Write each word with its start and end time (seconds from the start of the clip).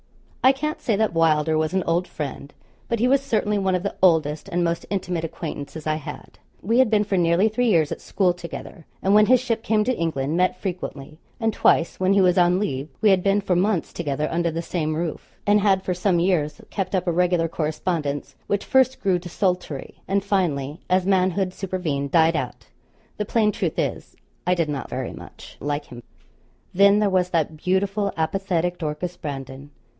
I 0.43 0.51
can't 0.51 0.81
say 0.81 0.95
that 0.95 1.13
Wylder 1.13 1.55
was 1.59 1.75
an 1.75 1.83
old 1.85 2.07
friend. 2.07 2.51
But 2.89 2.97
he 2.99 3.07
was 3.07 3.21
certainly 3.21 3.59
one 3.59 3.75
of 3.75 3.83
the 3.83 3.93
oldest 4.01 4.49
and 4.49 4.63
most 4.63 4.87
intimate 4.89 5.23
acquaintances 5.23 5.85
I 5.85 5.95
had. 5.95 6.39
We 6.63 6.79
had 6.79 6.89
been 6.89 7.03
for 7.03 7.17
nearly 7.17 7.47
three 7.47 7.67
years 7.67 7.91
at 7.91 8.01
school 8.01 8.33
together; 8.33 8.87
and 9.03 9.13
when 9.13 9.27
his 9.27 9.39
ship 9.39 9.61
came 9.61 9.83
to 9.83 9.95
England, 9.95 10.35
met 10.35 10.59
frequently; 10.59 11.19
and 11.39 11.53
twice, 11.53 11.99
when 11.99 12.13
he 12.13 12.21
was 12.21 12.39
on 12.39 12.57
leave, 12.59 12.89
we 12.99 13.11
had 13.11 13.21
been 13.21 13.39
for 13.41 13.55
months 13.55 13.93
together 13.93 14.27
under 14.31 14.49
the 14.49 14.63
same 14.63 14.95
roof; 14.95 15.37
and 15.45 15.61
had 15.61 15.83
for 15.83 15.93
some 15.93 16.19
years 16.19 16.59
kept 16.71 16.95
up 16.95 17.05
a 17.05 17.11
regular 17.11 17.47
correspondence, 17.47 18.35
which 18.47 18.65
first 18.65 18.99
grew 19.01 19.19
desultory, 19.19 20.01
and 20.07 20.23
finally, 20.23 20.79
as 20.89 21.05
manhood 21.05 21.53
supervened, 21.53 22.09
died 22.09 22.35
out. 22.35 22.65
The 23.17 23.25
plain 23.25 23.51
truth 23.51 23.77
is, 23.77 24.15
I 24.47 24.55
did 24.55 24.67
not 24.67 24.89
very 24.89 25.13
much 25.13 25.57
like 25.59 25.85
him. 25.85 26.01
Then 26.73 26.97
there 26.97 27.11
was 27.11 27.29
that 27.29 27.55
beautiful 27.55 28.11
apathetic 28.17 28.79
Dorcas 28.79 29.15
Brandon. 29.15 29.69